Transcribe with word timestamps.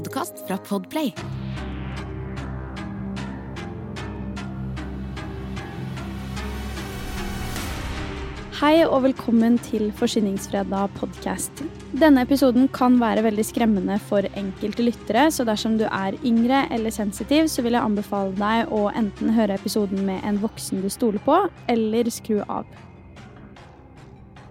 podkast 0.00 0.38
fra 0.48 0.56
Podplay. 0.64 1.10
Hei 8.60 8.82
og 8.86 9.02
velkommen 9.04 9.58
til 9.64 9.90
Forsyningsfredag 9.96 10.94
podkast. 10.96 11.62
Denne 12.00 12.24
episoden 12.24 12.68
kan 12.72 12.96
være 13.00 13.26
veldig 13.28 13.44
skremmende 13.44 13.98
for 14.08 14.24
enkelte 14.40 14.84
lyttere, 14.88 15.28
så 15.32 15.44
dersom 15.48 15.76
du 15.80 15.86
er 15.90 16.16
yngre 16.24 16.66
eller 16.72 16.94
sensitiv, 16.94 17.50
så 17.52 17.64
vil 17.66 17.76
jeg 17.76 17.84
anbefale 17.84 18.36
deg 18.40 18.72
å 18.72 18.86
enten 18.96 19.34
høre 19.36 19.60
episoden 19.60 20.06
med 20.08 20.24
en 20.24 20.40
voksen 20.40 20.80
du 20.84 20.88
stoler 20.92 21.20
på, 21.26 21.42
eller 21.72 22.08
skru 22.12 22.38
av. 22.46 22.68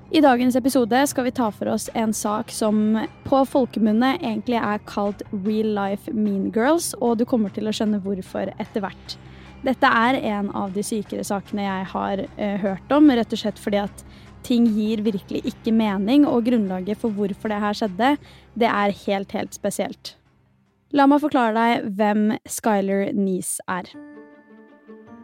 I 0.10 0.22
dagens 0.26 0.56
episode 0.58 1.00
skal 1.06 1.28
vi 1.28 1.32
ta 1.38 1.52
for 1.54 1.70
oss 1.70 1.84
en 1.94 2.10
sak 2.18 2.50
som 2.50 2.96
på 3.28 3.42
folkemunne 3.46 4.16
egentlig 4.16 4.58
er 4.58 4.80
kalt 4.90 5.22
Real 5.46 5.70
Life 5.76 6.10
Mean 6.18 6.48
Girls, 6.56 6.96
og 6.98 7.20
du 7.20 7.28
kommer 7.30 7.54
til 7.54 7.70
å 7.70 7.74
skjønne 7.78 8.00
hvorfor 8.02 8.50
etter 8.56 8.82
hvert. 8.82 9.14
Dette 9.62 9.86
er 9.86 10.18
en 10.32 10.50
av 10.58 10.74
de 10.74 10.82
sykere 10.88 11.22
sakene 11.28 11.68
jeg 11.68 11.86
har 11.92 12.24
uh, 12.26 12.58
hørt 12.64 12.96
om, 12.96 13.12
rett 13.14 13.38
og 13.38 13.44
slett 13.44 13.62
fordi 13.62 13.84
at 13.84 14.02
ting 14.48 14.66
gir 14.74 15.06
virkelig 15.06 15.44
ikke 15.52 15.76
mening, 15.78 16.26
og 16.26 16.48
grunnlaget 16.50 16.98
for 16.98 17.14
hvorfor 17.14 17.54
det 17.54 17.62
her 17.62 17.78
skjedde, 17.78 18.14
det 18.58 18.72
er 18.72 19.00
helt, 19.06 19.38
helt 19.38 19.54
spesielt. 19.54 20.16
La 20.90 21.06
meg 21.06 21.22
forklare 21.22 21.54
deg 21.54 21.94
hvem 22.00 22.32
Skyler 22.50 23.12
Neese 23.14 23.62
er. 23.70 23.94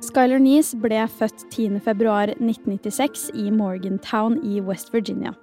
Skyler 0.05 0.37
Neese 0.41 0.77
ble 0.77 0.99
født 1.09 1.47
10.2.1996 1.49 3.31
i 3.41 3.49
Morgantown 3.53 4.37
i 4.45 4.59
West 4.61 4.93
Virginia. 4.93 5.33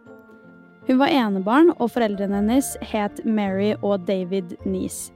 Hun 0.87 1.01
var 1.01 1.11
enebarn, 1.15 1.73
og 1.79 1.91
foreldrene 1.95 2.39
hennes 2.41 2.73
het 2.93 3.23
Mary 3.27 3.73
og 3.81 4.07
David 4.07 4.55
Neese. 4.67 5.11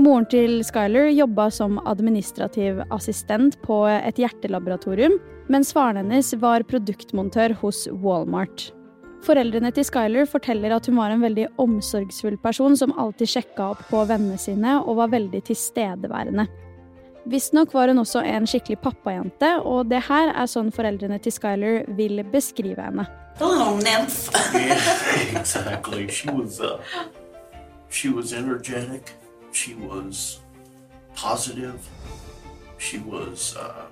Moren 0.00 0.26
til 0.32 0.60
Skyler 0.64 1.10
jobba 1.12 1.48
som 1.52 1.78
administrativ 1.88 2.80
assistent 2.92 3.58
på 3.64 3.82
et 3.92 4.20
hjertelaboratorium, 4.20 5.18
mens 5.52 5.72
faren 5.76 6.00
hennes 6.00 6.32
var 6.40 6.64
produktmontør 6.68 7.54
hos 7.60 7.84
Walmart. 8.02 8.70
Foreldrene 9.22 9.70
til 9.72 9.86
Skyler 9.86 10.26
forteller 10.26 10.74
at 10.74 10.88
hun 10.88 10.98
var 10.98 11.12
en 11.14 11.22
veldig 11.22 11.46
omsorgsfull 11.62 12.36
person 12.42 12.76
som 12.76 12.92
alltid 12.98 13.30
sjekka 13.36 13.70
opp 13.76 13.84
på 13.92 14.02
vennene 14.08 14.40
sine 14.40 14.80
og 14.82 14.98
var 14.98 15.12
veldig 15.12 15.44
tilstedeværende. 15.46 16.48
Visstnok 17.24 17.74
var 17.74 17.88
hun 17.88 17.98
også 18.02 18.22
en 18.26 18.46
skikkelig 18.46 18.78
pappajente, 18.82 19.50
og 19.62 19.86
det 19.90 20.02
her 20.08 20.32
er 20.34 20.48
sånn 20.50 20.72
foreldrene 20.74 21.20
til 21.22 21.32
Skyler 21.32 21.84
vil 21.96 22.24
beskrive 22.32 22.82
henne. 22.82 23.06
Hello, 23.38 23.76
nymph. 23.78 24.28
yeah, 24.54 25.38
exactly. 25.38 26.08
She 26.08 26.30
was 26.30 26.60
uh, 26.60 26.78
she 27.90 28.10
was 28.10 28.32
energetic. 28.32 29.12
She 29.52 29.74
was 29.74 30.40
positive. 31.14 31.78
She 32.78 32.98
was 32.98 33.56
uh, 33.56 33.86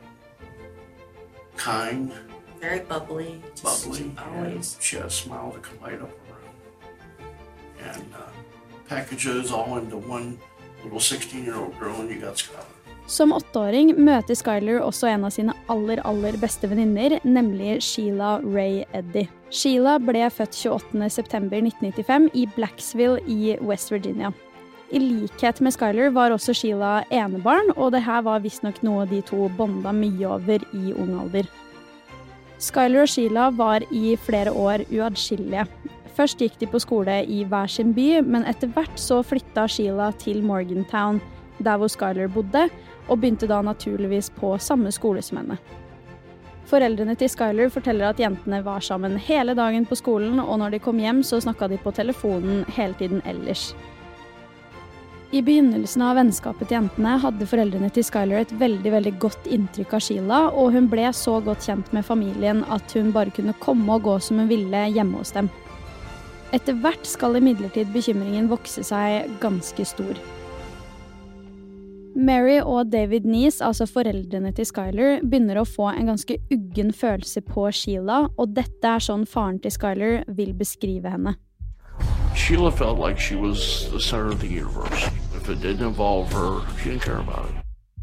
kind, 1.57 2.13
Very 2.61 2.81
bubbly. 2.81 3.41
Bubbly. 3.63 4.13
Always. 4.19 4.77
She 4.81 4.97
had 4.97 5.07
a 5.07 5.11
smile 5.11 5.51
that 5.53 5.63
could 5.63 5.81
light 5.81 6.03
up 6.03 6.11
a 6.11 6.33
room. 6.33 7.33
And 7.81 8.15
uh, 8.15 8.29
packages 8.87 9.51
all 9.51 9.79
into 9.79 9.97
one 9.97 10.39
little 10.85 11.01
16 11.01 11.43
year 11.43 11.57
old 11.57 11.79
girl, 11.79 12.01
and 12.01 12.11
you 12.11 12.21
got 12.21 12.35
Skylar. 12.35 12.67
Som 13.11 13.33
åtteåring 13.35 13.97
møter 13.99 14.37
Skyler 14.39 14.85
også 14.87 15.09
en 15.11 15.25
av 15.27 15.33
sine 15.35 15.55
aller, 15.73 15.99
aller 16.07 16.37
beste 16.39 16.69
venninner, 16.71 17.17
nemlig 17.27 17.81
Sheila 17.83 18.37
Ray 18.45 18.85
Eddy. 18.95 19.25
Sheila 19.51 19.97
ble 19.99 20.29
født 20.31 20.55
28.9.1995 20.55 22.29
i 22.39 22.45
Blacksville 22.55 23.19
i 23.27 23.57
West 23.67 23.91
Virginia. 23.91 24.31
I 24.95 25.01
likhet 25.03 25.59
med 25.59 25.75
Skyler 25.75 26.13
var 26.15 26.31
også 26.31 26.55
Sheila 26.55 27.01
enebarn, 27.11 27.73
og 27.75 27.91
det 27.97 28.05
her 28.07 28.23
var 28.29 28.45
visstnok 28.45 28.79
noe 28.87 29.09
de 29.11 29.19
to 29.27 29.49
bonda 29.59 29.91
mye 29.95 30.31
over 30.31 30.63
i 30.71 30.95
ung 30.95 31.11
alder. 31.25 31.51
Skyler 32.63 33.09
og 33.09 33.11
Sheila 33.11 33.49
var 33.51 33.89
i 33.91 34.15
flere 34.23 34.55
år 34.55 34.87
uatskillelige. 34.87 35.67
Først 36.15 36.39
gikk 36.39 36.61
de 36.63 36.71
på 36.71 36.79
skole 36.83 37.25
i 37.27 37.43
hver 37.43 37.67
sin 37.67 37.91
by, 37.97 38.21
men 38.23 38.47
etter 38.47 38.71
hvert 38.71 39.03
så 39.03 39.19
flytta 39.27 39.67
Sheila 39.67 40.13
til 40.23 40.45
Morgantown, 40.47 41.19
der 41.59 41.77
hvor 41.77 41.91
Skyler 41.91 42.31
bodde, 42.31 42.69
og 43.11 43.21
begynte 43.21 43.51
da 43.51 43.61
naturligvis 43.67 44.31
på 44.39 44.55
samme 44.63 44.93
skole 44.95 45.23
som 45.23 45.43
henne. 45.43 45.59
Foreldrene 46.71 47.17
til 47.19 47.31
Skyler 47.33 47.71
forteller 47.75 48.13
at 48.13 48.21
jentene 48.23 48.61
var 48.63 48.83
sammen 48.85 49.17
hele 49.19 49.57
dagen 49.59 49.87
på 49.91 49.99
skolen, 49.99 50.39
og 50.39 50.61
når 50.61 50.77
de 50.77 50.83
kom 50.85 51.01
hjem, 51.03 51.25
så 51.27 51.41
snakka 51.43 51.67
de 51.73 51.81
på 51.83 51.91
telefonen 51.97 52.63
hele 52.77 52.95
tiden 53.01 53.25
ellers. 53.27 53.73
I 55.31 55.43
begynnelsen 55.47 56.03
av 56.03 56.17
vennskapet 56.19 56.67
til 56.67 56.75
jentene 56.75 57.13
hadde 57.23 57.47
foreldrene 57.47 57.91
til 57.95 58.03
Skyler 58.07 58.43
et 58.43 58.55
veldig 58.59 58.93
veldig 58.97 59.13
godt 59.23 59.45
inntrykk 59.51 59.95
av 59.95 60.03
Sheila, 60.03 60.41
og 60.51 60.75
hun 60.75 60.89
ble 60.91 61.07
så 61.15 61.37
godt 61.47 61.67
kjent 61.67 61.93
med 61.95 62.07
familien 62.07 62.65
at 62.71 62.95
hun 62.99 63.13
bare 63.15 63.35
kunne 63.35 63.55
komme 63.63 63.95
og 63.95 64.07
gå 64.07 64.17
som 64.27 64.43
hun 64.43 64.51
ville 64.51 64.89
hjemme 64.91 65.23
hos 65.23 65.35
dem. 65.35 65.51
Etter 66.55 66.75
hvert 66.83 67.07
skal 67.07 67.39
imidlertid 67.39 67.93
bekymringen 67.95 68.51
vokse 68.51 68.83
seg 68.87 69.31
ganske 69.43 69.87
stor. 69.87 70.19
Mary 72.17 72.59
og 72.59 72.91
David 72.91 73.27
Nees, 73.29 73.61
altså 73.63 73.87
foreldrene 73.87 74.51
til 74.57 74.67
Skyler, 74.67 75.21
begynner 75.23 75.61
å 75.61 75.69
få 75.69 75.93
en 75.93 76.11
ganske 76.11 76.37
uggen 76.51 76.91
følelse 76.93 77.43
på 77.47 77.69
Sheila, 77.75 78.25
og 78.37 78.57
dette 78.57 78.97
er 78.97 79.05
sånn 79.05 79.27
faren 79.31 79.61
til 79.63 79.75
Skyler 79.75 80.25
vil 80.35 80.53
beskrive 80.59 81.13
henne. 81.13 81.37
Sheila 82.35 82.71
felt 82.71 82.99
like 82.99 83.21
she 83.21 83.37
was 83.37 83.89
the 83.93 84.01
center 84.01 84.29
of 84.33 84.41
the 84.41 84.49
universe. 84.49 85.11
If 85.37 85.49
it 85.49 85.61
didn't 85.63 85.87
involve 85.87 86.33
her, 86.33 86.61
she 86.79 86.91
didn't 86.91 87.03
care 87.03 87.21
about 87.21 87.49
it. 87.51 87.61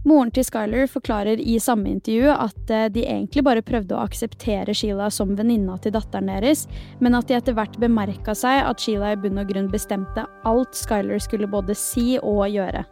Moren 0.07 0.29
til 0.31 0.45
Skyler 0.47 0.87
forklarer 0.87 1.41
i 1.41 1.57
samme 1.59 1.89
intervju 1.91 2.31
at 2.31 2.71
eh, 2.71 2.85
de 2.93 3.03
egentlig 3.03 3.43
bare 3.43 3.63
prøvde 3.65 3.95
å 3.97 4.05
akseptere 4.05 4.75
Sheila 4.77 5.09
som 5.11 5.33
venninna 5.35 5.75
til 5.83 5.91
datteren 5.97 6.29
deres, 6.31 6.63
men 7.03 7.17
at 7.17 7.27
de 7.27 7.35
etter 7.35 7.57
hvert 7.57 7.75
bemerka 7.81 8.35
seg 8.37 8.61
at 8.63 8.79
Sheila 8.79 9.11
i 9.11 9.19
bunn 9.19 9.41
og 9.41 9.51
grunn 9.51 9.67
bestemte 9.73 10.23
alt 10.47 10.79
Skyler 10.79 11.19
skulle 11.19 11.49
både 11.51 11.75
si 11.75 12.15
og 12.21 12.45
gjøre. 12.53 12.85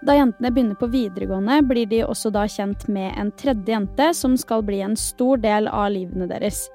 Da 0.00 0.14
jentene 0.16 0.50
begynner 0.50 0.78
på 0.80 0.88
videregående, 0.88 1.60
blir 1.68 1.86
de 1.86 2.04
også 2.06 2.30
da 2.32 2.46
kjent 2.48 2.86
med 2.88 3.12
en 3.20 3.32
tredje 3.36 3.74
jente 3.74 4.10
som 4.16 4.36
skal 4.40 4.64
bli 4.64 4.80
en 4.80 4.96
stor 4.96 5.40
del 5.42 5.68
av 5.68 5.90
livene 5.92 6.28
deres. 6.30 6.68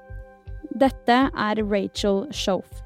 Dette 0.75 1.17
er 1.33 1.61
Rachel 1.65 2.25
Shoff. 2.35 2.83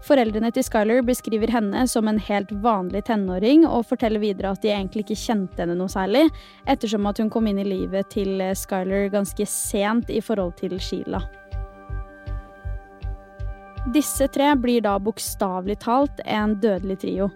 Foreldrene 0.00 0.48
til 0.56 0.64
Skyler 0.64 1.02
beskriver 1.04 1.50
henne 1.52 1.84
som 1.90 2.08
en 2.08 2.18
helt 2.24 2.50
vanlig 2.64 3.04
tenåring, 3.06 3.66
og 3.68 3.84
forteller 3.90 4.22
videre 4.22 4.54
at 4.54 4.62
de 4.64 4.72
egentlig 4.72 5.04
ikke 5.04 5.18
kjente 5.20 5.60
henne 5.60 5.76
noe 5.76 5.92
særlig, 5.92 6.24
ettersom 6.66 7.06
at 7.06 7.20
hun 7.20 7.28
kom 7.30 7.46
inn 7.50 7.60
i 7.60 7.68
livet 7.68 8.08
til 8.10 8.40
Skyler 8.56 9.10
ganske 9.12 9.46
sent 9.46 10.10
i 10.10 10.22
forhold 10.24 10.56
til 10.58 10.78
Sheila. 10.80 11.20
Disse 13.94 14.26
tre 14.32 14.54
blir 14.60 14.82
da 14.84 14.96
bokstavelig 15.00 15.78
talt 15.84 16.24
en 16.24 16.56
dødelig 16.60 16.98
trio. 17.04 17.30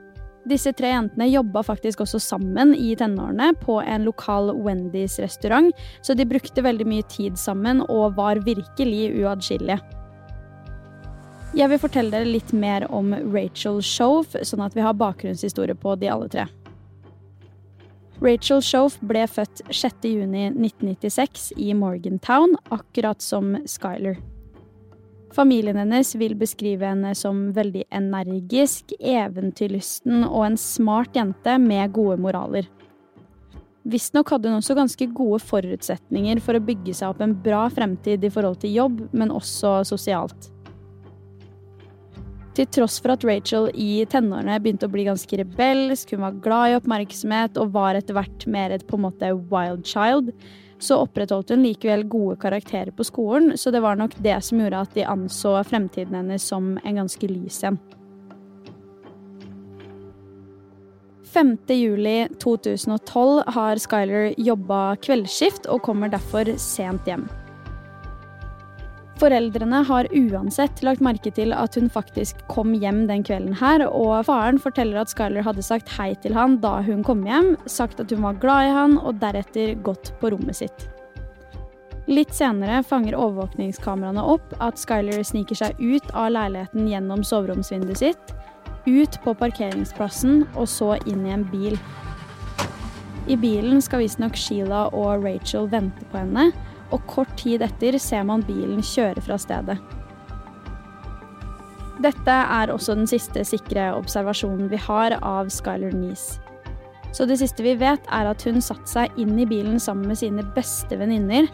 Disse 0.44 0.74
tre 0.76 0.90
jentene 0.92 1.30
jobba 1.30 1.62
faktisk 1.64 2.02
også 2.04 2.20
sammen 2.20 2.74
i 2.76 2.92
tenårene 3.00 3.54
på 3.62 3.78
en 3.80 4.04
lokal 4.04 4.50
Wendys-restaurant, 4.52 5.72
så 6.04 6.16
de 6.16 6.26
brukte 6.28 6.64
veldig 6.64 6.86
mye 6.88 7.06
tid 7.08 7.38
sammen 7.40 7.80
og 7.88 8.18
var 8.18 8.42
virkelig 8.44 9.06
uatskillelige. 9.22 9.80
Jeg 11.54 11.70
vil 11.70 11.78
fortelle 11.78 12.10
dere 12.10 12.26
litt 12.26 12.50
mer 12.52 12.84
om 12.90 13.14
Rachel 13.30 13.78
Shove, 13.78 14.42
sånn 14.42 14.64
at 14.64 14.74
vi 14.74 14.82
har 14.82 14.96
bakgrunnshistorie 14.98 15.76
på 15.78 15.94
de 16.00 16.10
alle 16.10 16.28
tre. 16.28 16.48
Rachel 18.24 18.60
Shove 18.62 18.98
ble 19.06 19.24
født 19.30 19.62
6.6.1996 19.70 21.52
i 21.62 21.72
Morgantown, 21.78 22.56
akkurat 22.74 23.22
som 23.22 23.54
Skyler. 23.70 24.18
Familien 25.34 25.76
hennes 25.80 26.14
vil 26.14 26.36
beskrive 26.38 26.86
henne 26.86 27.10
som 27.18 27.48
veldig 27.56 27.88
energisk, 27.94 28.94
eventyrlysten 29.00 30.22
og 30.28 30.44
en 30.46 30.58
smart 30.60 31.16
jente 31.18 31.56
med 31.58 31.90
gode 31.96 32.20
moraler. 32.22 32.68
Visstnok 33.84 34.30
hadde 34.30 34.48
hun 34.48 34.60
også 34.60 34.76
ganske 34.78 35.08
gode 35.12 35.42
forutsetninger 35.44 36.38
for 36.40 36.56
å 36.56 36.62
bygge 36.64 36.94
seg 36.96 37.10
opp 37.10 37.20
en 37.24 37.34
bra 37.44 37.66
fremtid 37.72 38.22
i 38.24 38.30
forhold 38.32 38.62
til 38.62 38.76
jobb, 38.78 39.02
men 39.12 39.34
også 39.34 39.80
sosialt. 39.90 40.50
Til 42.54 42.68
tross 42.70 43.00
for 43.02 43.16
at 43.16 43.26
Rachel 43.26 43.66
i 43.74 44.04
tenårene 44.06 44.60
begynte 44.62 44.86
å 44.86 44.92
bli 44.92 45.08
ganske 45.08 45.40
rebelsk, 45.40 46.14
hun 46.14 46.22
var 46.22 46.38
glad 46.44 46.70
i 46.70 46.76
oppmerksomhet 46.78 47.58
og 47.58 47.74
var 47.74 47.98
etter 47.98 48.14
hvert 48.14 48.46
mer 48.46 48.76
et 48.76 48.86
på 48.86 48.94
en 48.94 49.08
måte 49.08 49.32
wild 49.50 49.82
child, 49.90 50.30
så 50.84 51.00
opprettholdt 51.04 51.50
hun 51.54 51.64
likevel 51.64 52.02
gode 52.10 52.36
karakterer 52.42 52.92
på 52.94 53.06
skolen, 53.08 53.46
så 53.58 53.66
det 53.74 53.82
var 53.84 53.94
nok 53.98 54.14
det 54.24 54.38
som 54.44 54.60
gjorde 54.60 54.82
at 54.84 54.96
de 54.96 55.02
anså 55.08 55.50
fremtiden 55.68 56.14
hennes 56.20 56.42
som 56.44 56.64
en 56.84 56.98
ganske 57.02 57.26
lys 57.30 57.58
en. 57.64 57.78
5.7.2012 61.34 63.42
har 63.56 63.74
Skyler 63.82 64.24
jobba 64.38 64.94
kveldsskift 65.02 65.66
og 65.66 65.82
kommer 65.82 66.08
derfor 66.12 66.44
sent 66.62 67.02
hjem. 67.10 67.26
Foreldrene 69.20 69.84
har 69.86 70.08
uansett 70.10 70.80
lagt 70.82 71.02
merke 71.04 71.30
til 71.34 71.54
at 71.54 71.76
hun 71.78 71.86
faktisk 71.92 72.40
kom 72.50 72.72
hjem 72.74 73.04
den 73.06 73.22
kvelden 73.26 73.54
her, 73.60 73.84
og 73.86 74.24
faren 74.26 74.58
forteller 74.58 74.98
at 75.04 75.12
Skyler 75.12 75.46
hadde 75.46 75.62
sagt 75.62 75.92
hei 75.94 76.10
til 76.24 76.34
han 76.34 76.58
da 76.64 76.80
hun 76.82 77.04
kom 77.06 77.22
hjem, 77.26 77.54
sagt 77.70 78.02
at 78.02 78.10
hun 78.10 78.24
var 78.26 78.40
glad 78.42 78.70
i 78.70 78.74
han, 78.74 78.98
og 78.98 79.20
deretter 79.22 79.76
gått 79.86 80.10
på 80.18 80.34
rommet 80.34 80.58
sitt. 80.58 80.88
Litt 82.10 82.34
senere 82.36 82.82
fanger 82.84 83.14
overvåkningskameraene 83.16 84.24
opp 84.34 84.50
at 84.60 84.82
Skyler 84.82 85.22
sniker 85.24 85.62
seg 85.62 85.78
ut 85.78 86.10
av 86.12 86.34
leiligheten 86.34 86.90
gjennom 86.90 87.22
soveromsvinduet 87.24 88.02
sitt, 88.02 88.34
ut 88.84 89.16
på 89.24 89.32
parkeringsplassen 89.38 90.42
og 90.52 90.66
så 90.68 90.96
inn 91.06 91.22
i 91.24 91.32
en 91.38 91.46
bil. 91.54 91.78
I 93.30 93.38
bilen 93.40 93.80
skal 93.80 94.02
visstnok 94.02 94.36
Sheila 94.36 94.88
og 94.92 95.22
Rachel 95.24 95.70
vente 95.72 96.04
på 96.10 96.20
henne, 96.20 96.50
og 96.92 97.04
kort 97.10 97.30
tid 97.40 97.64
etter 97.64 97.96
ser 98.02 98.24
man 98.28 98.44
bilen 98.46 98.82
kjøre 98.84 99.22
fra 99.24 99.38
stedet. 99.40 99.78
Dette 102.02 102.34
er 102.34 102.72
også 102.74 102.96
den 102.98 103.06
siste 103.08 103.44
sikre 103.46 103.92
observasjonen 103.94 104.66
vi 104.72 104.80
har 104.82 105.14
av 105.22 105.52
Skyler 105.54 105.94
Neese. 105.94 106.40
Så 107.14 107.28
det 107.30 107.36
siste 107.38 107.62
vi 107.62 107.76
vet, 107.78 108.02
er 108.10 108.26
at 108.26 108.42
hun 108.42 108.58
satte 108.64 108.90
seg 108.90 109.20
inn 109.22 109.36
i 109.38 109.46
bilen 109.46 109.78
sammen 109.78 110.08
med 110.10 110.18
sine 110.18 110.42
beste 110.56 110.98
venninner. 110.98 111.46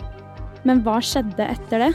Men 0.64 0.80
hva 0.86 0.96
skjedde 1.04 1.44
etter 1.44 1.84
det? 1.84 1.90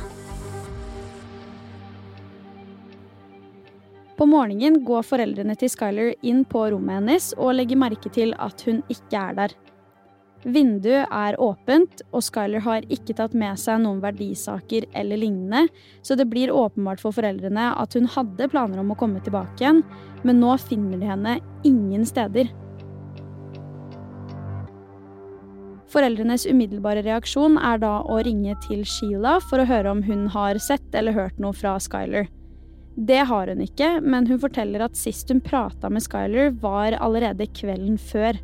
På 4.16 4.28
morgenen 4.30 4.78
går 4.86 5.04
foreldrene 5.04 5.58
til 5.60 5.74
Skyler 5.74 6.14
inn 6.24 6.46
på 6.48 6.68
rommet 6.72 7.02
hennes 7.02 7.32
og 7.36 7.58
legger 7.58 7.82
merke 7.82 8.12
til 8.14 8.38
at 8.40 8.62
hun 8.68 8.84
ikke 8.94 9.18
er 9.20 9.40
der. 9.42 9.56
Vinduet 10.45 11.09
er 11.09 11.36
åpent, 11.42 12.03
og 12.13 12.21
Skyler 12.21 12.62
har 12.62 12.86
ikke 12.94 13.15
tatt 13.18 13.33
med 13.33 13.57
seg 13.57 13.80
noen 13.81 13.97
verdisaker 14.03 14.86
eller 14.94 15.18
lignende, 15.18 15.63
så 16.06 16.13
det 16.19 16.27
blir 16.30 16.53
åpenbart 16.53 17.01
for 17.01 17.15
foreldrene 17.18 17.71
at 17.74 17.97
hun 17.97 18.06
hadde 18.13 18.51
planer 18.51 18.83
om 18.83 18.94
å 18.94 19.00
komme 19.00 19.24
tilbake 19.25 19.63
igjen, 19.63 19.81
men 20.21 20.39
nå 20.44 20.53
finner 20.62 21.01
de 21.01 21.09
henne 21.09 21.39
ingen 21.65 22.06
steder. 22.06 22.53
Foreldrenes 25.89 26.45
umiddelbare 26.45 27.01
reaksjon 27.06 27.57
er 27.57 27.81
da 27.81 27.98
å 28.06 28.21
ringe 28.27 28.53
til 28.68 28.86
Sheila 28.86 29.39
for 29.50 29.63
å 29.63 29.69
høre 29.69 29.94
om 29.95 30.06
hun 30.06 30.27
har 30.33 30.59
sett 30.62 30.94
eller 30.94 31.15
hørt 31.15 31.39
noe 31.41 31.56
fra 31.57 31.77
Skyler. 31.81 32.27
Det 32.95 33.24
har 33.27 33.50
hun 33.50 33.63
ikke, 33.63 33.95
men 34.03 34.27
hun 34.30 34.39
forteller 34.39 34.86
at 34.86 35.00
sist 35.00 35.31
hun 35.31 35.41
prata 35.44 35.89
med 35.89 36.06
Skyler, 36.06 36.53
var 36.62 37.00
allerede 37.01 37.50
kvelden 37.57 37.98
før. 37.98 38.38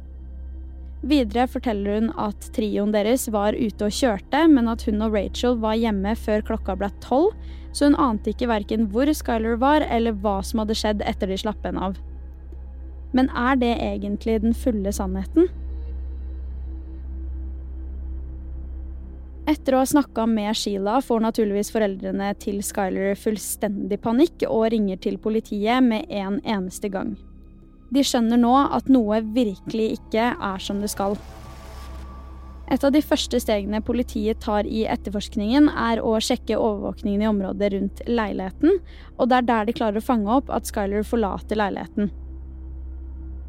Videre 1.02 1.48
forteller 1.50 1.96
hun 1.98 2.12
at 2.22 2.52
trioen 2.54 2.92
deres 2.94 3.26
var 3.34 3.58
ute 3.58 3.88
og 3.88 3.96
kjørte, 3.96 4.44
men 4.52 4.70
at 4.70 4.84
hun 4.86 5.02
og 5.02 5.16
Rachel 5.18 5.58
var 5.64 5.80
hjemme 5.80 6.14
før 6.14 6.44
klokka 6.46 6.76
ble 6.78 6.92
tolv, 7.02 7.34
så 7.74 7.88
hun 7.88 7.98
ante 7.98 8.34
ikke 8.34 8.50
verken 8.52 8.86
hvor 8.94 9.10
Skyler 9.16 9.58
var 9.62 9.82
eller 9.88 10.14
hva 10.22 10.42
som 10.46 10.62
hadde 10.62 10.78
skjedd 10.78 11.02
etter 11.08 11.32
de 11.32 11.40
slapp 11.42 11.66
henne 11.66 11.82
av. 11.90 11.98
Men 13.18 13.32
er 13.34 13.58
det 13.60 13.74
egentlig 13.82 14.38
den 14.44 14.54
fulle 14.56 14.94
sannheten? 14.94 15.50
Etter 19.50 19.74
å 19.74 19.82
ha 19.82 19.90
snakka 19.90 20.28
med 20.30 20.54
Sheila 20.56 21.00
får 21.04 21.26
naturligvis 21.26 21.74
foreldrene 21.74 22.30
til 22.40 22.62
Skyler 22.64 23.18
fullstendig 23.20 23.98
panikk 24.06 24.46
og 24.48 24.70
ringer 24.72 25.02
til 25.02 25.18
politiet 25.20 25.82
med 25.84 26.06
en 26.14 26.38
eneste 26.46 26.94
gang. 26.94 27.18
De 27.92 28.04
skjønner 28.08 28.40
nå 28.40 28.54
at 28.72 28.88
noe 28.88 29.20
virkelig 29.36 29.98
ikke 29.98 30.32
er 30.32 30.64
som 30.64 30.80
det 30.80 30.92
skal. 30.94 31.18
Et 32.72 32.84
av 32.88 32.94
de 32.96 33.02
første 33.04 33.36
stegene 33.44 33.82
politiet 33.84 34.40
tar 34.40 34.64
i 34.64 34.86
etterforskningen, 34.88 35.68
er 35.76 36.00
å 36.00 36.14
sjekke 36.24 36.56
overvåkningen 36.56 37.26
i 37.26 37.28
området 37.28 37.74
rundt 37.74 38.00
leiligheten, 38.08 38.80
og 39.18 39.28
det 39.28 39.42
er 39.42 39.50
der 39.50 39.68
de 39.68 39.76
klarer 39.76 40.00
å 40.00 40.06
fange 40.06 40.32
opp 40.32 40.54
at 40.56 40.72
Skyler 40.72 41.04
forlater 41.04 41.60
leiligheten. 41.60 42.14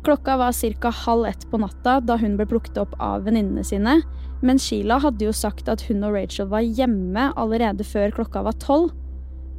Klokka 0.03 0.35
var 0.41 0.59
ca. 0.83 0.91
halv 0.91 1.27
ett 1.27 1.47
på 1.51 1.63
natta 1.63 2.01
da 2.03 2.17
hun 2.19 2.35
ble 2.37 2.49
plukket 2.51 2.83
opp 2.83 2.97
av 2.99 3.23
venninnene 3.23 3.63
sine, 3.63 4.01
men 4.43 4.59
Sheila 4.59 4.99
hadde 4.99 5.29
jo 5.29 5.31
sagt 5.31 5.69
at 5.71 5.87
hun 5.87 6.03
og 6.03 6.17
Rachel 6.17 6.51
var 6.51 6.67
hjemme 6.67 7.31
allerede 7.39 7.87
før 7.87 8.11
klokka 8.11 8.43
var 8.43 8.59
tolv. 8.59 8.91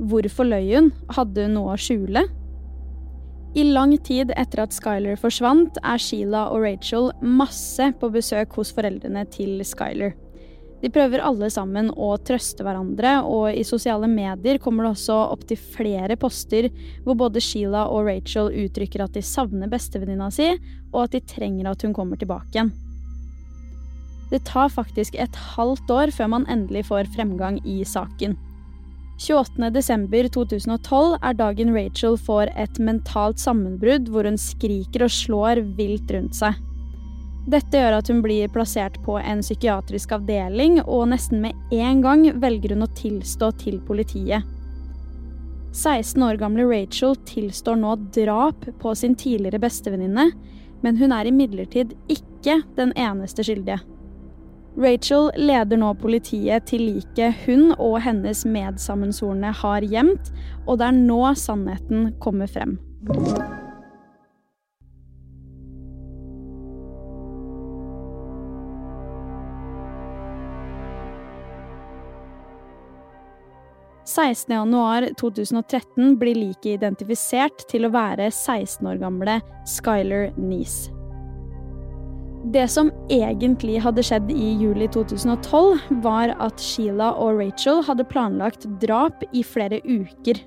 Hvorfor 0.04 0.44
løy 0.44 0.74
hun? 0.76 0.92
Hadde 1.16 1.48
hun 1.48 1.56
noe 1.56 1.78
å 1.78 1.80
skjule? 1.80 2.28
I 3.54 3.64
lang 3.70 3.92
tid 4.02 4.32
etter 4.34 4.64
at 4.64 4.74
Skyler 4.74 5.18
forsvant, 5.22 5.76
er 5.86 6.02
Sheila 6.02 6.48
og 6.50 6.64
Rachel 6.64 7.12
masse 7.22 7.92
på 8.02 8.08
besøk 8.10 8.56
hos 8.58 8.72
foreldrene 8.74 9.28
til 9.30 9.60
Skyler. 9.62 10.16
De 10.82 10.90
prøver 10.92 11.22
alle 11.24 11.48
sammen 11.54 11.92
å 11.94 12.10
trøste 12.26 12.66
hverandre, 12.66 13.20
og 13.22 13.54
i 13.54 13.62
sosiale 13.64 14.10
medier 14.10 14.58
kommer 14.60 14.88
det 14.88 14.96
også 14.96 15.18
opptil 15.36 15.62
flere 15.76 16.18
poster 16.20 16.72
hvor 17.06 17.16
både 17.22 17.44
Sheila 17.46 17.86
og 17.94 18.10
Rachel 18.10 18.50
uttrykker 18.66 19.06
at 19.06 19.14
de 19.14 19.22
savner 19.24 19.70
bestevenninna 19.72 20.32
si, 20.34 20.50
og 20.90 21.06
at 21.06 21.14
de 21.14 21.22
trenger 21.36 21.70
at 21.70 21.86
hun 21.86 21.94
kommer 21.94 22.18
tilbake 22.18 22.58
igjen. 22.58 22.74
Det 24.34 24.42
tar 24.50 24.74
faktisk 24.74 25.14
et 25.22 25.38
halvt 25.54 25.94
år 25.94 26.12
før 26.16 26.34
man 26.34 26.50
endelig 26.50 26.88
får 26.90 27.14
fremgang 27.14 27.62
i 27.70 27.84
saken. 27.86 28.34
28.12.2012 29.24 31.16
er 31.24 31.34
dagen 31.40 31.72
Rachel 31.75 32.18
får 32.20 32.52
et 32.60 32.80
mentalt 32.84 33.40
sammenbrudd 33.40 34.10
hvor 34.12 34.28
hun 34.28 34.38
skriker 34.40 35.06
og 35.06 35.12
slår 35.16 35.62
vilt 35.78 36.12
rundt 36.12 36.36
seg. 36.36 36.54
Dette 37.48 37.75
gjør 37.80 37.98
at 38.00 38.08
hun 38.12 38.22
blir 38.24 38.52
plassert 38.52 38.96
på 39.04 39.18
en 39.20 39.42
psykiatrisk 39.44 40.12
avdeling, 40.16 40.80
og 40.84 41.10
nesten 41.12 41.42
med 41.44 41.54
en 41.75 42.02
gang 42.04 42.24
velger 42.40 42.75
hun 42.75 42.86
å 42.86 42.94
tilstå 42.96 43.52
til 43.64 43.80
politiet. 43.84 44.44
16 45.74 46.24
år 46.24 46.38
gamle 46.40 46.64
Rachel 46.70 47.16
tilstår 47.28 47.75
nå 47.81 47.96
drap 48.16 48.68
på 48.80 48.96
sin 48.96 49.16
tidligere 49.20 49.60
bestevenninne, 49.64 50.30
men 50.84 51.00
hun 51.00 51.12
er 51.16 51.25
imidlertid 51.28 51.96
ikke 52.12 52.62
den 52.78 52.94
eneste 53.00 53.44
skyldige. 53.44 53.80
Rachel 54.78 55.31
leder 55.38 55.78
nå 55.78 55.94
politiet 56.02 56.66
til 56.66 56.81
liket 56.88 57.36
hun 57.46 57.75
og 57.78 58.00
hennes 58.02 58.46
medsammensvorne 58.50 59.52
har 59.62 59.81
gjemt, 59.86 60.31
og 60.66 60.80
det 60.81 60.88
er 60.90 60.98
nå 60.98 61.34
sannheten 61.38 62.18
kommer 62.24 62.48
frem. 62.50 62.80
«16.1.2013 74.14 76.18
blir 76.22 76.36
liket 76.36 76.75
identifisert 76.75 77.66
til 77.72 77.86
å 77.88 77.94
være 77.94 78.27
16 78.30 78.88
år 78.89 78.98
gamle 79.01 79.42
Skyler 79.70 80.32
Neese. 80.38 81.02
Det 82.53 82.67
som 82.69 82.91
egentlig 83.10 83.79
hadde 83.81 84.03
skjedd 84.05 84.27
i 84.29 84.51
juli 84.60 84.86
2012, 84.93 85.79
var 86.03 86.36
at 86.43 86.62
Sheila 86.62 87.10
og 87.17 87.39
Rachel 87.39 87.81
hadde 87.88 88.05
planlagt 88.05 88.67
drap 88.83 89.24
i 89.33 89.41
flere 89.48 89.79
uker. 89.88 90.38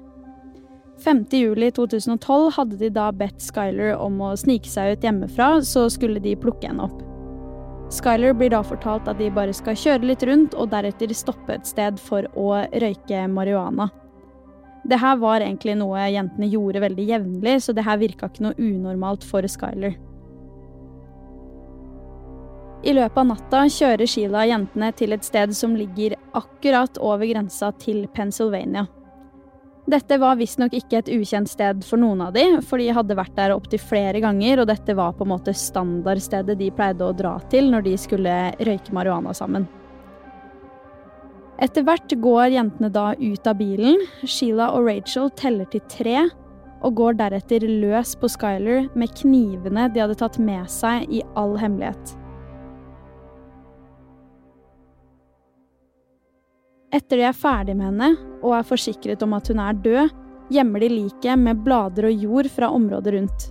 5.7.2012 1.03 2.47
hadde 2.57 2.79
de 2.79 2.93
da 2.95 3.09
bedt 3.11 3.43
Skyler 3.43 3.97
om 3.99 4.21
å 4.23 4.31
snike 4.39 4.71
seg 4.71 4.95
ut 4.95 5.09
hjemmefra, 5.09 5.49
så 5.67 5.89
skulle 5.93 6.23
de 6.23 6.37
plukke 6.39 6.71
henne 6.71 6.87
opp. 6.87 7.03
Skyler 7.93 8.39
blir 8.39 8.55
da 8.55 8.63
fortalt 8.67 9.11
at 9.11 9.19
de 9.19 9.33
bare 9.35 9.55
skal 9.57 9.79
kjøre 9.79 10.07
litt 10.07 10.23
rundt 10.27 10.55
og 10.55 10.71
deretter 10.73 11.11
stoppe 11.15 11.59
et 11.59 11.67
sted 11.67 11.99
for 12.03 12.27
å 12.39 12.63
røyke 12.71 13.27
marihuana. 13.31 13.91
Det 14.87 15.03
her 15.03 15.19
var 15.19 15.43
egentlig 15.43 15.75
noe 15.81 16.07
jentene 16.15 16.55
gjorde 16.55 16.87
veldig 16.87 17.07
jevnlig, 17.11 17.61
så 17.67 17.75
det 17.75 17.87
her 17.87 17.99
virka 17.99 18.31
ikke 18.31 18.47
noe 18.47 18.61
unormalt 18.63 19.27
for 19.27 19.47
Skyler. 19.51 19.99
I 22.87 22.93
løpet 22.95 23.19
av 23.19 23.27
natta 23.27 23.61
kjører 23.73 24.07
Sheila 24.07 24.45
jentene 24.47 24.93
til 24.95 25.11
et 25.17 25.25
sted 25.27 25.51
som 25.59 25.73
ligger 25.75 26.15
akkurat 26.39 27.01
over 27.03 27.27
grensa 27.27 27.73
til 27.83 28.05
Pennsylvania. 28.15 28.85
Dette 29.91 30.19
var 30.23 30.39
visstnok 30.39 30.75
ikke 30.75 31.01
et 31.01 31.09
ukjent 31.11 31.51
sted 31.51 31.83
for 31.87 31.99
noen 31.99 32.21
av 32.23 32.35
de, 32.35 32.45
for 32.63 32.79
de 32.79 32.87
hadde 32.95 33.17
vært 33.19 33.35
der 33.35 33.55
opptil 33.55 33.81
flere 33.83 34.21
ganger, 34.23 34.63
og 34.63 34.69
dette 34.71 34.95
var 34.99 35.17
på 35.19 35.27
en 35.27 35.33
måte 35.33 35.55
standardstedet 35.55 36.55
de 36.59 36.69
pleide 36.75 37.07
å 37.07 37.15
dra 37.15 37.37
til 37.51 37.73
når 37.73 37.87
de 37.87 37.95
skulle 37.99 38.35
røyke 38.69 38.95
marihuana 38.95 39.35
sammen. 39.35 39.67
Etter 41.63 41.87
hvert 41.87 42.15
går 42.23 42.55
jentene 42.55 42.91
da 42.93 43.09
ut 43.19 43.49
av 43.51 43.59
bilen. 43.59 43.99
Sheila 44.23 44.69
og 44.77 44.87
Rachel 44.87 45.33
teller 45.39 45.67
til 45.73 45.83
tre, 45.91 46.29
og 46.87 46.99
går 46.99 47.19
deretter 47.19 47.67
løs 47.67 48.15
på 48.21 48.31
Skyler 48.31 48.87
med 48.95 49.15
knivene 49.23 49.89
de 49.91 50.05
hadde 50.05 50.19
tatt 50.23 50.39
med 50.39 50.71
seg 50.71 51.11
i 51.11 51.25
all 51.35 51.57
hemmelighet. 51.59 52.15
Etter 56.97 57.21
de 57.21 57.27
er 57.29 57.37
ferdig 57.37 57.75
med 57.77 57.91
henne 57.91 58.15
og 58.41 58.55
er 58.57 58.65
forsikret 58.65 59.25
om 59.27 59.35
at 59.37 59.51
hun 59.53 59.61
er 59.61 59.77
død, 59.85 60.15
gjemmer 60.55 60.81
de 60.81 60.89
liket 60.93 61.43
med 61.43 61.61
blader 61.67 62.09
og 62.09 62.25
jord 62.25 62.49
fra 62.55 62.71
området 62.73 63.13
rundt. 63.17 63.51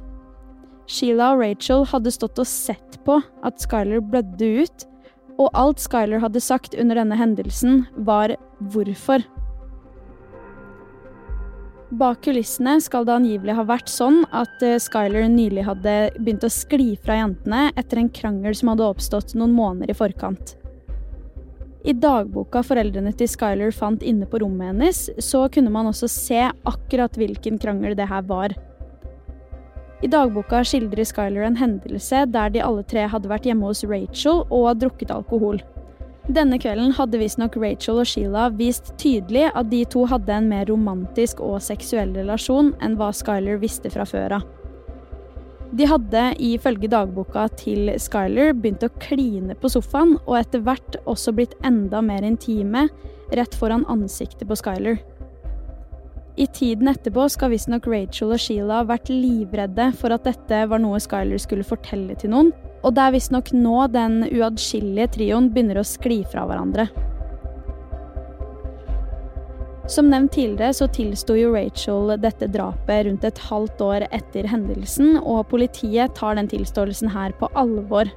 Sheila 0.90 1.32
og 1.34 1.42
Rachel 1.44 1.86
hadde 1.92 2.14
stått 2.14 2.42
og 2.42 2.50
sett 2.50 3.00
på 3.06 3.20
at 3.46 3.62
Skyler 3.62 4.04
blødde 4.06 4.50
ut, 4.66 4.86
og 5.42 5.50
alt 5.58 5.82
Skyler 5.84 6.22
hadde 6.24 6.42
sagt 6.42 6.78
under 6.80 7.02
denne 7.02 7.18
hendelsen, 7.20 7.86
var 7.98 8.36
'hvorfor'. 8.62 9.25
Bak 11.92 12.24
kulissene 12.25 12.80
skal 12.82 13.06
det 13.06 13.14
angivelig 13.14 13.56
ha 13.56 13.64
vært 13.64 13.90
sånn 13.90 14.24
at 14.34 14.64
eh, 14.64 14.80
Skyler 14.82 15.30
nylig 15.30 15.64
hadde 15.68 16.12
begynt 16.18 16.44
å 16.44 16.50
skli 16.50 16.96
fra 16.98 17.22
jentene 17.22 17.72
etter 17.78 18.02
en 18.02 18.10
krangel 18.10 18.56
som 18.56 18.74
hadde 18.74 18.90
oppstått 18.90 19.36
noen 19.36 19.54
måneder 19.54 19.94
i 19.94 19.98
forkant. 19.98 20.56
I 21.86 21.94
dagboka 21.94 22.63
foreldrene 22.65 23.12
til 23.13 23.30
Skyler 23.30 23.70
fant 23.75 24.01
inne 24.01 24.25
på 24.25 24.39
rommet 24.42 24.72
hennes, 24.72 25.04
så 25.22 25.44
kunne 25.54 25.70
man 25.70 25.86
også 25.92 26.10
se 26.10 26.39
akkurat 26.65 27.13
hvilken 27.20 27.60
krangel 27.62 27.94
det 27.98 28.08
her 28.10 28.25
var. 28.25 28.56
I 30.01 30.10
dagboka 30.10 30.63
skildrer 30.65 31.06
Skyler 31.06 31.46
en 31.46 31.60
hendelse 31.60 32.24
der 32.34 32.50
de 32.56 32.63
alle 32.65 32.82
tre 32.89 33.06
hadde 33.12 33.30
vært 33.30 33.46
hjemme 33.46 33.70
hos 33.70 33.86
Rachel 33.86 34.42
og 34.50 34.82
drukket 34.82 35.13
alkohol. 35.13 35.62
Denne 36.25 36.58
kvelden 36.58 36.89
hadde 36.98 37.22
visstnok 37.22 37.54
Rachel 37.62 38.01
og 38.01 38.10
Sheila 38.10 38.48
vist 38.58 38.96
tydelig 38.98 39.51
at 39.54 39.70
de 39.70 39.84
to 39.86 40.08
hadde 40.10 40.34
en 40.34 40.50
mer 40.50 40.65
romantisk 40.72 41.44
og 41.46 41.62
seksuell 41.62 42.18
relasjon 42.18 42.74
enn 42.82 42.98
hva 42.98 43.12
Skyler 43.13 43.62
visste 43.62 43.94
fra 43.94 44.10
før 44.10 44.39
av. 44.39 44.54
De 45.75 45.84
hadde 45.89 46.22
ifølge 46.39 46.88
dagboka 46.88 47.50
til 47.60 47.89
Skyler 48.00 48.53
begynt 48.55 48.86
å 48.86 48.91
kline 49.03 49.58
på 49.60 49.72
sofaen, 49.74 50.13
og 50.24 50.38
etter 50.39 50.62
hvert 50.63 50.96
også 51.03 51.34
blitt 51.36 51.58
enda 51.67 52.00
mer 52.05 52.24
intime 52.24 52.86
rett 53.36 53.58
foran 53.60 53.84
ansiktet 53.91 54.48
på 54.48 54.55
Skyler. 54.55 55.01
I 56.39 56.48
tiden 56.51 56.88
etterpå 56.91 57.25
skal 57.32 57.51
visstnok 57.51 57.88
Rachel 57.91 58.32
og 58.36 58.39
Sheila 58.44 58.82
vært 58.88 59.12
livredde 59.12 59.89
for 60.00 60.15
at 60.15 60.24
dette 60.27 60.62
var 60.72 60.84
noe 60.84 61.00
Skyler 61.03 61.39
skulle 61.44 61.67
fortelle 61.67 62.15
til 62.20 62.32
noen, 62.32 62.53
og 62.84 62.96
det 62.96 63.03
er 63.03 63.15
visstnok 63.15 63.51
nå 63.55 63.88
den 63.91 64.22
uatskillelige 64.29 65.12
trioen 65.17 65.51
begynner 65.51 65.82
å 65.82 65.88
skli 65.88 66.22
fra 66.32 66.48
hverandre. 66.48 66.88
Som 69.88 70.08
nevnt 70.10 70.34
tidligere 70.34 70.74
så 70.74 70.88
tilsto 70.89 71.36
jo 71.38 71.51
Rachel 71.54 72.15
dette 72.18 72.48
drapet 72.50 73.06
rundt 73.06 73.25
et 73.27 73.42
halvt 73.51 73.82
år 73.86 74.08
etter 74.10 74.48
hendelsen, 74.50 75.20
og 75.22 75.46
politiet 75.51 76.15
tar 76.18 76.39
den 76.39 76.50
tilståelsen 76.50 77.12
her 77.13 77.36
på 77.38 77.51
alvor. 77.54 78.10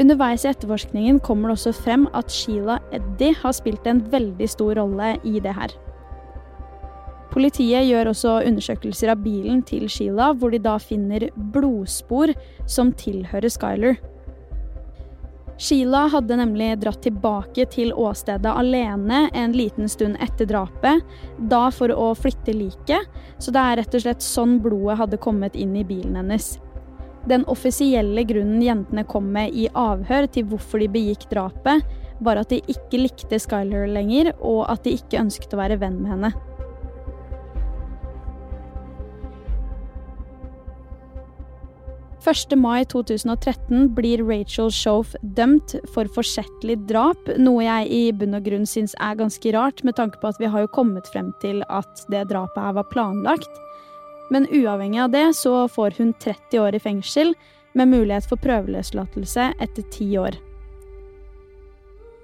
Underveis 0.00 0.44
i 0.44 0.50
etterforskningen 0.50 1.20
kommer 1.24 1.48
det 1.48 1.56
også 1.56 1.72
frem 1.76 2.04
at 2.16 2.32
Sheila 2.32 2.78
Eddie 2.92 3.36
har 3.40 3.56
spilt 3.56 3.88
en 3.88 4.04
veldig 4.12 4.48
stor 4.48 4.76
rolle 4.76 5.14
i 5.24 5.40
det 5.40 5.56
her. 5.56 5.72
Politiet 7.32 7.88
gjør 7.88 8.10
også 8.12 8.38
undersøkelser 8.44 9.14
av 9.14 9.24
bilen 9.24 9.62
til 9.64 9.88
Sheila, 9.88 10.34
hvor 10.36 10.52
de 10.52 10.60
da 10.60 10.76
finner 10.76 11.30
blodspor 11.52 12.34
som 12.68 12.92
tilhører 12.92 13.48
Skyler. 13.52 13.96
Sheila 15.62 16.08
hadde 16.10 16.36
nemlig 16.36 16.72
dratt 16.82 17.04
tilbake 17.04 17.68
til 17.70 17.92
åstedet 17.94 18.50
alene 18.50 19.28
en 19.30 19.52
liten 19.54 19.86
stund 19.86 20.18
etter 20.18 20.48
drapet, 20.50 21.04
da 21.38 21.68
for 21.70 21.92
å 21.94 22.08
flytte 22.18 22.50
liket, 22.56 23.06
så 23.38 23.54
det 23.54 23.62
er 23.62 23.78
rett 23.78 23.94
og 23.94 24.02
slett 24.02 24.26
sånn 24.26 24.56
blodet 24.64 24.98
hadde 24.98 25.20
kommet 25.22 25.54
inn 25.54 25.76
i 25.78 25.84
bilen 25.86 26.18
hennes. 26.18 26.56
Den 27.30 27.46
offisielle 27.46 28.24
grunnen 28.26 28.58
jentene 28.64 29.06
kom 29.06 29.28
med 29.36 29.54
i 29.54 29.68
avhør 29.78 30.26
til 30.34 30.48
hvorfor 30.50 30.82
de 30.82 30.90
begikk 30.96 31.28
drapet, 31.30 31.86
var 32.18 32.42
at 32.42 32.50
de 32.50 32.58
ikke 32.66 32.98
likte 33.04 33.38
Skyler 33.38 33.86
lenger, 33.86 34.32
og 34.42 34.64
at 34.66 34.82
de 34.82 34.96
ikke 34.98 35.22
ønsket 35.22 35.54
å 35.54 35.62
være 35.62 35.78
venn 35.78 36.02
med 36.02 36.16
henne. 36.16 36.32
1. 42.24 42.56
mai 42.56 42.84
2013 42.84 43.94
blir 43.94 44.20
Rachel 44.22 44.70
Shoff 44.70 45.16
dømt 45.22 45.74
for 45.90 46.06
forsettlig 46.14 46.76
drap, 46.86 47.18
noe 47.34 47.64
jeg 47.64 47.88
i 47.90 48.02
bunn 48.14 48.36
og 48.38 48.46
grunn 48.46 48.68
syns 48.68 48.94
er 49.02 49.16
ganske 49.18 49.50
rart, 49.56 49.82
med 49.82 49.96
tanke 49.98 50.20
på 50.22 50.30
at 50.30 50.38
vi 50.38 50.50
har 50.52 50.62
jo 50.62 50.70
kommet 50.70 51.10
frem 51.10 51.32
til 51.42 51.64
at 51.66 52.04
det 52.14 52.28
drapet 52.30 52.62
her 52.62 52.78
var 52.78 52.86
planlagt. 52.94 53.58
Men 54.30 54.46
uavhengig 54.54 55.02
av 55.02 55.10
det 55.10 55.26
så 55.34 55.66
får 55.66 55.98
hun 55.98 56.14
30 56.22 56.62
år 56.62 56.78
i 56.78 56.84
fengsel, 56.86 57.34
med 57.74 57.90
mulighet 57.90 58.28
for 58.28 58.38
prøveløslatelse 58.38 59.50
etter 59.64 59.90
ti 59.90 60.12
år. 60.20 60.36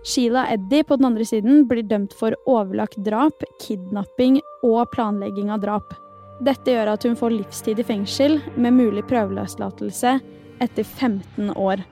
Sheila 0.06 0.46
Eddie 0.52 0.86
på 0.86 0.96
den 1.00 1.08
andre 1.10 1.26
siden 1.26 1.64
blir 1.66 1.82
dømt 1.82 2.14
for 2.14 2.36
overlagt 2.46 3.00
drap, 3.02 3.42
kidnapping 3.64 4.38
og 4.62 4.92
planlegging 4.94 5.50
av 5.50 5.64
drap. 5.64 5.96
Dette 6.38 6.70
gjør 6.70 6.92
at 6.92 7.04
hun 7.06 7.16
får 7.18 7.34
livstid 7.34 7.80
i 7.82 7.86
fengsel, 7.86 8.38
med 8.54 8.76
mulig 8.76 9.02
prøveløslatelse 9.10 10.18
etter 10.62 10.84
15 10.84 11.50
år. 11.58 11.82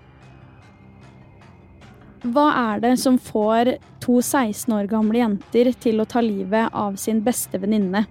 Hva 2.26 2.46
er 2.74 2.82
det 2.82 2.92
som 2.98 3.18
får 3.22 3.76
to 4.02 4.20
16 4.22 4.72
år 4.74 4.88
gamle 4.90 5.20
jenter 5.20 5.70
til 5.82 6.02
å 6.02 6.06
ta 6.08 6.22
livet 6.24 6.70
av 6.74 6.96
sin 6.98 7.20
beste 7.26 7.58
venninne? 7.62 8.06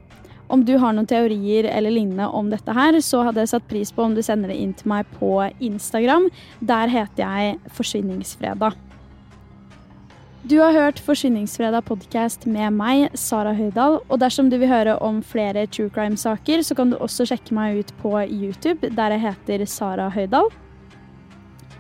Om 0.52 0.62
du 0.68 0.76
har 0.78 0.94
noen 0.94 1.08
teorier 1.10 1.66
eller 1.72 1.92
lignende 1.92 2.28
om 2.30 2.52
dette 2.52 2.76
her, 2.76 3.00
så 3.02 3.24
hadde 3.26 3.42
jeg 3.42 3.54
satt 3.56 3.70
pris 3.70 3.92
på 3.92 4.04
om 4.06 4.14
du 4.16 4.22
sender 4.24 4.52
det 4.52 4.60
inn 4.62 4.76
til 4.78 4.92
meg 4.92 5.08
på 5.18 5.40
Instagram. 5.64 6.30
Der 6.62 6.92
heter 6.92 7.24
jeg 7.26 7.74
Forsvinningsfredag. 7.74 8.78
Du 10.46 10.60
har 10.60 10.76
hørt 10.78 11.00
Forsvinningsfredag 11.02 11.88
podkast 11.88 12.44
med 12.46 12.76
meg, 12.78 13.08
Sara 13.18 13.50
Høydahl. 13.58 13.96
Og 14.14 14.20
dersom 14.22 14.52
du 14.52 14.60
vil 14.62 14.70
høre 14.70 14.94
om 15.02 15.24
flere 15.26 15.64
true 15.66 15.90
crime-saker, 15.90 16.62
så 16.62 16.78
kan 16.78 16.92
du 16.94 17.00
også 17.02 17.26
sjekke 17.26 17.56
meg 17.58 17.80
ut 17.80 17.94
på 18.04 18.12
YouTube, 18.30 18.92
der 18.94 19.16
jeg 19.16 19.24
heter 19.24 19.64
Sara 19.66 20.06
Høydahl. 20.14 20.52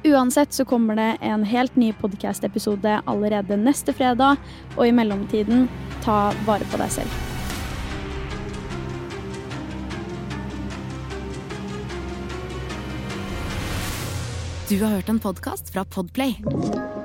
Uansett 0.10 0.57
så 0.57 0.65
kommer 0.65 0.98
det 0.98 1.12
en 1.22 1.45
helt 1.45 1.77
ny 1.77 1.91
podkast-episode 2.01 2.98
allerede 3.05 3.62
neste 3.62 3.93
fredag, 3.93 4.41
og 4.74 4.84
i 4.89 4.98
mellomtiden, 4.98 5.69
ta 6.01 6.34
vare 6.50 6.65
på 6.74 6.81
deg 6.81 6.98
selv. 6.98 7.22
Du 14.65 14.79
har 14.81 14.98
hørt 14.98 15.13
en 15.13 15.22
podkast 15.22 15.69
fra 15.69 15.86
Podplay 15.86 17.05